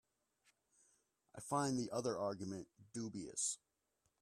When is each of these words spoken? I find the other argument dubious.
I 1.35 1.41
find 1.41 1.77
the 1.77 1.91
other 1.91 2.17
argument 2.17 2.67
dubious. 2.91 3.59